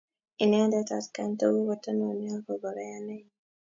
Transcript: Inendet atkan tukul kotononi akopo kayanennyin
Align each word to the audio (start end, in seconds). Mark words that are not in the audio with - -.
Inendet 0.43 0.89
atkan 0.97 1.29
tukul 1.39 1.63
kotononi 1.69 2.25
akopo 2.37 2.67
kayanennyin 2.75 3.25